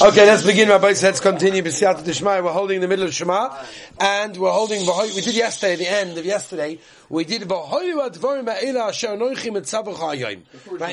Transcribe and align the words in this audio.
Okay, 0.00 0.26
let's 0.26 0.44
begin, 0.44 0.68
Rabbi. 0.68 0.94
Let's 1.02 1.18
continue. 1.18 1.60
We're 1.60 2.52
holding 2.52 2.76
in 2.76 2.82
the 2.82 2.86
middle 2.86 3.06
of 3.06 3.12
Shema, 3.12 3.52
and 3.98 4.36
we're 4.36 4.52
holding. 4.52 4.86
We 4.86 5.20
did 5.20 5.34
yesterday, 5.34 5.74
the 5.74 5.90
end 5.90 6.16
of 6.16 6.24
yesterday, 6.24 6.78
we 7.08 7.24
did. 7.24 7.50
Right, 7.50 7.82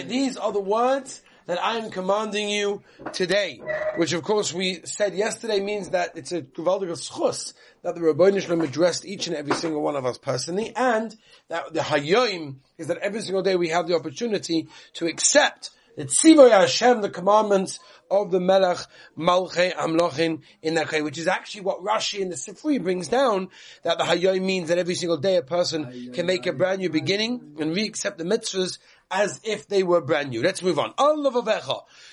these 0.09 0.37
are 0.37 0.51
the 0.51 0.59
words 0.59 1.21
that 1.45 1.63
I 1.63 1.77
am 1.77 1.91
commanding 1.91 2.49
you 2.49 2.81
today, 3.13 3.61
which 3.97 4.13
of 4.13 4.23
course 4.23 4.51
we 4.51 4.81
said 4.85 5.13
yesterday 5.13 5.59
means 5.59 5.89
that 5.89 6.17
it's 6.17 6.31
a 6.31 6.41
gewaldige 6.41 6.97
schus 6.97 7.53
that 7.83 7.93
the 7.93 8.01
Rabbi 8.01 8.39
Shalom 8.39 8.61
addressed 8.61 9.05
each 9.05 9.27
and 9.27 9.35
every 9.35 9.53
single 9.53 9.83
one 9.83 9.95
of 9.95 10.07
us 10.07 10.17
personally, 10.17 10.73
and 10.75 11.15
that 11.49 11.75
the 11.75 11.81
hayoim 11.81 12.55
is 12.79 12.87
that 12.87 12.97
every 12.97 13.21
single 13.21 13.43
day 13.43 13.55
we 13.55 13.69
have 13.69 13.87
the 13.87 13.93
opportunity 13.93 14.67
to 14.93 15.05
accept 15.05 15.69
the 15.95 16.05
Tzivoy 16.05 16.51
Hashem, 16.51 17.01
the 17.01 17.09
commandments 17.09 17.79
of 18.11 18.31
the 18.31 18.39
Melech 18.39 18.79
Malchei 19.17 19.73
Amlochin 19.73 20.41
in 20.61 20.75
that 20.75 20.91
way, 20.91 21.01
which 21.01 21.17
is 21.17 21.27
actually 21.27 21.61
what 21.61 21.83
Rashi 21.83 22.19
in 22.19 22.29
the 22.29 22.35
Sifri 22.35 22.81
brings 22.81 23.07
down, 23.07 23.49
that 23.83 23.97
the 23.97 24.03
Hayoy 24.03 24.41
means 24.41 24.69
that 24.69 24.77
every 24.77 24.95
single 24.95 25.17
day 25.17 25.37
a 25.37 25.41
person 25.41 26.11
can 26.13 26.25
make 26.25 26.45
a 26.45 26.53
brand 26.53 26.79
new 26.79 26.89
beginning 26.89 27.55
and 27.59 27.75
re-accept 27.75 28.17
the 28.17 28.23
mitzvahs 28.23 28.77
as 29.09 29.39
if 29.43 29.67
they 29.67 29.83
were 29.83 30.01
brand 30.01 30.29
new. 30.29 30.41
Let's 30.41 30.61
move 30.61 30.79
on. 30.79 30.93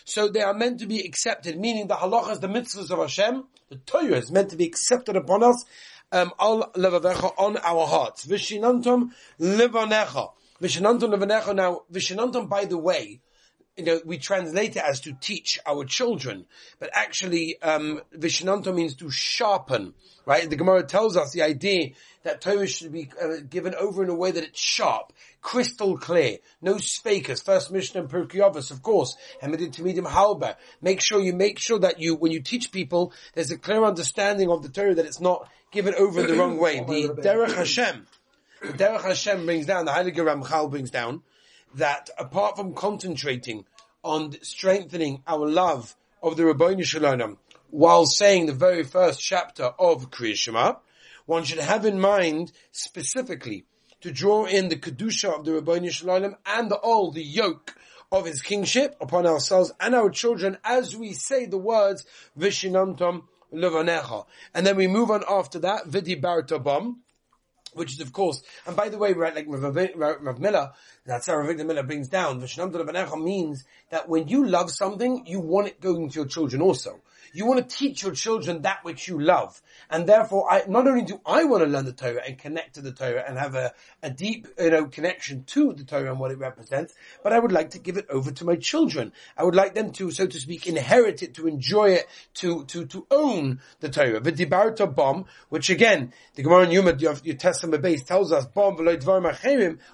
So 0.05 0.29
they 0.29 0.43
are 0.43 0.55
meant 0.55 0.81
to 0.81 0.87
be 0.87 1.01
accepted, 1.01 1.59
meaning 1.59 1.89
the 1.89 1.97
halachas, 1.97 2.41
the 2.41 2.49
mitzvahs 2.49 2.91
of 2.91 2.99
Hashem, 2.99 3.45
the 3.69 3.77
Torah 3.77 4.17
is 4.17 4.31
meant 4.31 4.51
to 4.51 4.57
be 4.57 4.65
accepted 4.65 5.17
upon 5.17 5.43
us, 5.43 5.65
um, 6.12 6.33
on 6.39 7.57
our 7.57 7.87
hearts. 7.87 8.27
Vishinantum 8.27 9.11
levanecha. 9.41 10.33
Vishinantum 10.61 11.15
levanecha. 11.15 11.55
Now, 11.55 11.83
Vishinantum, 11.91 12.49
by 12.49 12.67
the 12.67 12.77
way, 12.79 13.21
you 13.77 13.85
know, 13.85 14.01
we 14.05 14.19
translate 14.19 14.77
it 14.77 14.83
as 14.83 15.01
to 15.01 15.12
teach 15.15 15.59
our 15.65 15.85
children, 15.85 16.45
but 16.79 16.91
actually, 16.93 17.61
um, 17.62 18.03
Vishnanto 18.15 18.75
means 18.75 18.97
to 18.97 19.11
sharpen, 19.11 19.95
right? 20.27 20.48
The 20.48 20.56
Gemara 20.56 20.83
tells 20.84 21.17
us 21.17 21.33
the 21.33 21.42
idea 21.42 21.93
that 22.23 22.43
Torah 22.43 22.67
should 22.67 22.93
be 22.93 23.11
uh, 23.20 23.37
given 23.48 23.75
over 23.75 24.03
in 24.03 24.11
a 24.11 24.15
way 24.15 24.31
that 24.31 24.45
it's 24.45 24.61
sharp, 24.61 25.12
crystal 25.41 25.97
clear, 25.97 26.39
no 26.61 26.77
spakers. 26.77 27.41
First 27.41 27.73
Mishnah 27.73 28.03
and 28.03 28.11
Pirkei 28.11 28.41
Avos, 28.41 28.70
of 28.70 28.83
course, 28.83 29.17
Hamidin 29.43 29.75
Tamidim 29.75 30.06
Halba. 30.06 30.56
Make 30.83 31.00
sure 31.00 31.20
you 31.20 31.33
make 31.33 31.59
sure 31.59 31.78
that 31.78 31.98
you, 31.98 32.15
when 32.15 32.31
you 32.31 32.43
teach 32.43 32.73
people, 32.73 33.12
there's 33.33 33.50
a 33.50 33.59
clear 33.59 33.84
understanding 33.84 34.50
of 34.50 34.62
the 34.62 34.69
Torah 34.69 34.95
that 34.95 35.06
it's 35.06 35.20
not 35.20 35.48
given 35.70 35.95
over 35.95 36.20
in 36.20 36.27
the 36.27 36.34
wrong 36.34 36.59
way. 36.59 36.81
The 36.81 37.15
Derech 37.23 37.55
Hashem, 37.55 38.06
the 38.61 38.69
Derech 38.69 39.03
Hashem 39.03 39.47
brings 39.47 39.65
down, 39.65 39.87
the 39.87 39.93
Heilige 39.93 40.17
Ramchal 40.17 40.70
brings 40.70 40.91
down, 40.91 41.23
that 41.75 42.11
apart 42.19 42.56
from 42.56 42.75
concentrating 42.75 43.65
on 44.03 44.37
strengthening 44.42 45.23
our 45.27 45.48
love 45.48 45.97
of 46.23 46.37
the 46.37 46.42
Rabbeinu 46.42 46.84
Shalom 46.84 47.39
while 47.70 48.06
saying 48.06 48.47
the 48.47 48.53
very 48.53 48.84
first 48.84 49.20
chapter 49.20 49.73
of 49.78 50.11
Kriya 50.11 50.37
Shema, 50.37 50.75
one 51.25 51.45
should 51.45 51.59
have 51.59 51.87
in 51.87 51.98
mind 51.98 52.53
specifically 52.70 53.65
to 54.03 54.11
draw 54.11 54.45
in 54.45 54.69
the 54.69 54.77
Kedusha 54.77 55.39
of 55.39 55.45
the 55.45 55.53
Rabbeinu 55.53 55.91
Shalom 55.91 56.37
and 56.45 56.73
all 56.73 57.12
the 57.12 57.23
yoke 57.23 57.77
of 58.11 58.27
his 58.27 58.43
kingship 58.43 58.97
upon 59.00 59.27
ourselves 59.27 59.73
and 59.81 59.95
our 59.95 60.11
children 60.11 60.59
as 60.65 60.95
we 60.95 61.15
say 61.15 61.47
the 61.47 61.56
words 61.56 62.05
Vishinantam 62.39 63.23
Levanecha. 63.53 64.27
And 64.55 64.67
then 64.67 64.77
we 64.77 64.87
move 64.87 65.11
on 65.11 65.25
after 65.28 65.59
that, 65.61 65.87
Vidi 65.87 66.17
Baratabam, 66.20 66.97
which 67.75 67.92
is 67.92 68.01
of 68.01 68.12
course, 68.12 68.42
and 68.67 68.77
by 68.77 68.89
the 68.89 68.98
way, 68.98 69.12
right, 69.12 69.34
like 69.34 69.47
Rav, 69.48 70.39
Miller, 70.41 70.73
that's 71.05 71.27
how 71.27 71.37
Rav 71.37 71.56
Miller 71.56 71.83
brings 71.83 72.09
down, 72.09 72.41
Vishnam 72.41 73.23
means 73.23 73.65
that 73.91 74.09
when 74.09 74.28
you 74.28 74.47
love 74.47 74.70
something, 74.70 75.27
you 75.27 75.41
want 75.41 75.69
it 75.69 75.81
going 75.81 76.09
to 76.11 76.15
your 76.17 76.27
children 76.27 76.62
also. 76.62 77.00
You 77.34 77.47
want 77.47 77.67
to 77.67 77.77
teach 77.77 78.03
your 78.03 78.12
children 78.12 78.62
that 78.62 78.84
which 78.84 79.09
you 79.09 79.19
love. 79.19 79.61
And 79.91 80.06
therefore, 80.06 80.53
I, 80.53 80.65
not 80.69 80.87
only 80.87 81.03
do 81.03 81.20
I 81.25 81.45
want 81.45 81.65
to 81.65 81.69
learn 81.69 81.87
the 81.87 81.93
Torah 81.93 82.23
and 82.27 82.39
connect 82.39 82.75
to 82.75 82.83
the 82.83 82.93
Torah 82.93 83.25
and 83.27 83.39
have 83.39 83.55
a, 83.55 83.73
a 84.03 84.11
deep, 84.11 84.49
you 84.59 84.71
know, 84.71 84.84
connection 84.87 85.44
to 85.44 85.72
the 85.72 85.84
Torah 85.84 86.10
and 86.10 86.21
what 86.21 86.31
it 86.31 86.39
represents, 86.39 86.94
but 87.22 87.33
I 87.33 87.39
would 87.39 87.53
like 87.53 87.71
to 87.71 87.78
give 87.78 87.97
it 87.97 88.06
over 88.10 88.31
to 88.33 88.44
my 88.44 88.56
children. 88.56 89.12
I 89.37 89.44
would 89.44 89.54
like 89.54 89.75
them 89.75 89.93
to, 89.93 90.10
so 90.10 90.27
to 90.27 90.41
speak, 90.41 90.66
inherit 90.66 91.22
it, 91.22 91.34
to 91.34 91.47
enjoy 91.47 91.93
it, 91.93 92.06
to, 92.34 92.65
to, 92.66 92.84
to 92.87 93.06
own 93.10 93.60
the 93.81 93.89
Torah. 93.89 94.21
The 94.21 94.33
Dibarta 94.33 94.94
Bom, 94.94 95.25
which 95.49 95.71
again, 95.71 96.12
the 96.34 96.43
Gemara 96.43 96.65
in 96.65 96.71
Yoma, 96.71 97.00
your, 97.00 97.15
your 97.25 97.37
Testament 97.62 97.83
base 97.84 98.03
tells 98.03 98.33
us, 98.33 98.45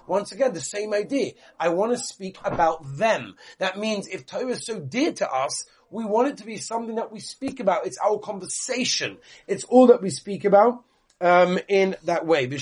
once 0.07 0.33
again, 0.33 0.55
the 0.55 0.61
same 0.63 0.95
idea. 0.95 1.33
I 1.61 1.69
want 1.69 1.93
to 1.93 1.99
speak 1.99 2.39
about 2.43 2.97
them. 2.97 3.35
That 3.59 3.79
means 3.79 4.09
if 4.09 4.25
Torah 4.25 4.53
is 4.53 4.65
so 4.65 4.81
dear 4.81 5.13
to 5.13 5.31
us, 5.31 5.67
we 5.91 6.07
want 6.07 6.29
it 6.29 6.39
to 6.39 6.47
be 6.47 6.57
something 6.57 6.95
that 6.95 7.13
we 7.13 7.21
speak 7.21 7.61
about. 7.61 7.85
It's 7.85 7.99
our 7.99 8.19
conversation. 8.21 9.19
It's 9.47 9.65
all 9.65 9.89
that 9.89 10.01
we 10.01 10.09
speak 10.09 10.47
about. 10.47 10.83
Um, 11.21 11.59
in 11.67 11.97
that 12.05 12.27
way. 12.27 12.47
By 12.47 12.59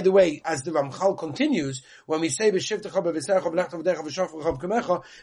the 0.00 0.10
way, 0.10 0.40
as 0.42 0.62
the 0.62 0.70
Ramchal 0.70 1.18
continues, 1.18 1.82
when 2.06 2.20
we 2.20 2.30
say 2.30 2.50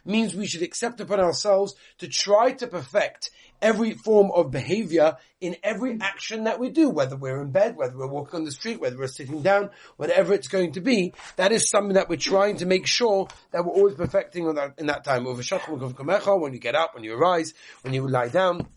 means 0.05 0.35
we 0.35 0.47
should 0.47 0.61
accept 0.61 1.01
upon 1.01 1.19
ourselves 1.19 1.73
to 1.97 2.07
try 2.07 2.51
to 2.51 2.67
perfect 2.67 3.31
every 3.61 3.93
form 3.93 4.31
of 4.31 4.51
behavior 4.51 5.17
in 5.41 5.55
every 5.63 5.97
action 6.01 6.43
that 6.43 6.59
we 6.59 6.69
do, 6.69 6.89
whether 6.89 7.15
we're 7.15 7.41
in 7.41 7.51
bed, 7.51 7.75
whether 7.75 7.97
we're 7.97 8.07
walking 8.07 8.39
on 8.39 8.45
the 8.45 8.51
street, 8.51 8.79
whether 8.79 8.97
we're 8.97 9.07
sitting 9.07 9.41
down, 9.41 9.69
whatever 9.97 10.33
it's 10.33 10.47
going 10.47 10.71
to 10.73 10.81
be, 10.81 11.13
that 11.35 11.51
is 11.51 11.69
something 11.69 11.93
that 11.93 12.09
we're 12.09 12.15
trying 12.15 12.57
to 12.57 12.65
make 12.65 12.87
sure 12.87 13.27
that 13.51 13.65
we're 13.65 13.73
always 13.73 13.95
perfecting 13.95 14.47
in 14.47 14.55
that, 14.55 14.73
in 14.77 14.87
that 14.87 15.03
time. 15.03 15.25
When 15.25 16.53
you 16.53 16.59
get 16.59 16.75
up, 16.75 16.95
when 16.95 17.03
you 17.03 17.15
arise, 17.15 17.53
when 17.81 17.93
you 17.93 18.07
lie 18.07 18.29
down, 18.29 18.67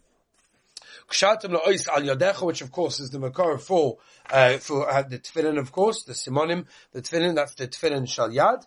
which 1.09 2.61
of 2.61 2.71
course 2.71 3.01
is 3.01 3.11
the 3.11 3.19
makar 3.19 3.57
for, 3.57 3.97
uh, 4.31 4.59
for 4.59 4.91
uh, 4.91 5.03
the 5.03 5.19
tefillin, 5.19 5.59
of 5.59 5.73
course, 5.73 6.03
the 6.05 6.13
simonim, 6.13 6.67
the 6.93 7.01
tefillin, 7.01 7.35
that's 7.35 7.55
the 7.55 7.67
tefillin 7.67 8.07
shal 8.07 8.29
yad. 8.29 8.65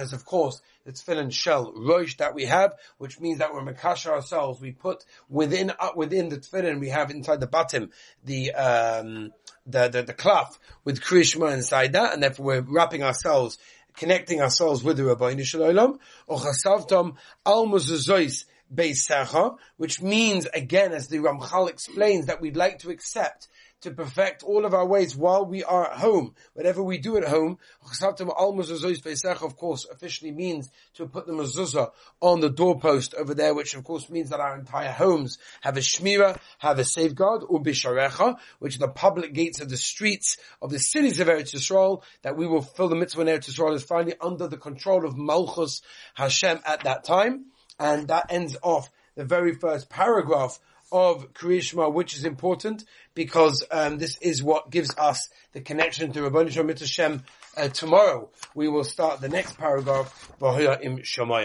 is 0.00 0.12
of 0.14 0.24
course, 0.24 0.62
the 0.86 0.92
tefillin 0.92 1.30
shel 1.30 1.74
roish 1.74 2.16
that 2.16 2.34
we 2.34 2.46
have, 2.46 2.72
which 2.96 3.20
means 3.20 3.38
that 3.38 3.52
we're 3.52 3.62
makasha 3.62 4.06
ourselves. 4.06 4.62
We 4.62 4.72
put 4.72 5.04
within, 5.28 5.72
uh, 5.78 5.90
within 5.94 6.30
the 6.30 6.38
tefillin, 6.38 6.80
we 6.80 6.88
have 6.88 7.10
inside 7.10 7.40
the 7.40 7.48
bottom, 7.48 7.90
the, 8.24 8.54
um, 8.54 9.32
the, 9.66 9.88
the, 9.88 10.02
the 10.04 10.14
cloth 10.14 10.58
with 10.84 11.02
krishma 11.02 11.52
inside 11.52 11.92
that, 11.92 12.14
and 12.14 12.22
therefore 12.22 12.46
we're 12.46 12.60
wrapping 12.62 13.02
ourselves 13.02 13.58
connecting 13.96 14.40
ourselves 14.40 14.82
with 14.82 14.96
the 14.96 15.04
Rabbi 15.04 15.40
Shalom, 15.42 15.98
or 16.26 16.38
chasavtam 16.38 17.16
al 17.46 17.66
muzazois 17.66 18.44
Beisecha, 18.74 19.56
which 19.76 20.02
means, 20.02 20.46
again, 20.46 20.92
as 20.92 21.08
the 21.08 21.18
Ramchal 21.18 21.68
explains, 21.68 22.26
that 22.26 22.40
we'd 22.40 22.56
like 22.56 22.80
to 22.80 22.90
accept 22.90 23.48
to 23.84 23.90
perfect 23.90 24.42
all 24.42 24.64
of 24.64 24.72
our 24.72 24.86
ways 24.86 25.14
while 25.14 25.44
we 25.44 25.62
are 25.62 25.90
at 25.90 25.98
home. 25.98 26.34
Whatever 26.54 26.82
we 26.82 26.96
do 26.96 27.18
at 27.18 27.28
home, 27.28 27.58
of 27.82 29.56
course, 29.56 29.86
officially 29.92 30.32
means 30.32 30.70
to 30.94 31.06
put 31.06 31.26
the 31.26 31.34
mezuzah 31.34 31.90
on 32.20 32.40
the 32.40 32.48
doorpost 32.48 33.14
over 33.14 33.34
there, 33.34 33.54
which 33.54 33.74
of 33.74 33.84
course 33.84 34.08
means 34.08 34.30
that 34.30 34.40
our 34.40 34.58
entire 34.58 34.90
homes 34.90 35.36
have 35.60 35.76
a 35.76 35.80
shmira, 35.80 36.38
have 36.58 36.78
a 36.78 36.84
safeguard, 36.84 37.42
or 37.46 37.62
bisharecha, 37.62 38.36
which 38.58 38.76
are 38.76 38.86
the 38.86 38.88
public 38.88 39.34
gates 39.34 39.60
of 39.60 39.68
the 39.68 39.76
streets 39.76 40.38
of 40.62 40.70
the 40.70 40.78
cities 40.78 41.20
of 41.20 41.28
Eretz 41.28 41.54
Yisrael, 41.54 42.02
that 42.22 42.38
we 42.38 42.46
will 42.46 42.62
fill 42.62 42.88
the 42.88 42.96
mitzvah 42.96 43.20
in 43.20 43.28
Eretz 43.28 43.50
Yisrael 43.50 43.74
is 43.74 43.84
finally 43.84 44.14
under 44.18 44.48
the 44.48 44.56
control 44.56 45.04
of 45.04 45.14
Malchus 45.14 45.82
Hashem 46.14 46.60
at 46.64 46.84
that 46.84 47.04
time 47.04 47.46
and 47.78 48.08
that 48.08 48.26
ends 48.30 48.56
off 48.62 48.90
the 49.16 49.24
very 49.24 49.54
first 49.54 49.88
paragraph 49.88 50.58
of 50.92 51.32
Krishma, 51.32 51.92
which 51.92 52.16
is 52.16 52.24
important 52.24 52.84
because 53.14 53.64
um, 53.70 53.98
this 53.98 54.16
is 54.18 54.42
what 54.42 54.70
gives 54.70 54.96
us 54.96 55.28
the 55.52 55.60
connection 55.60 56.12
to 56.12 56.20
Rabbanu 56.20 56.50
Shalom 56.86 57.22
uh, 57.56 57.68
Tomorrow 57.68 58.30
we 58.54 58.68
will 58.68 58.84
start 58.84 59.20
the 59.20 59.28
next 59.28 59.58
paragraph, 59.58 60.30
im. 60.82 61.02